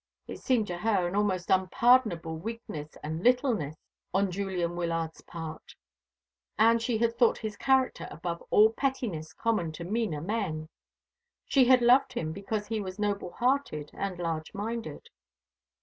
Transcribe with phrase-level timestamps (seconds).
[0.27, 3.75] It seemed to her an almost unpardonable weakness and littleness
[4.15, 5.75] on Julian Wyllard's part.
[6.57, 10.69] And she had thought his character above all pettinesses common to meaner men.
[11.45, 15.07] She had loved him because he was noble hearted and large minded.